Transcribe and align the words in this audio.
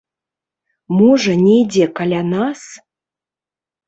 Можа, 0.99 1.35
недзе 1.41 1.85
каля 1.99 2.21
нас? 2.31 2.61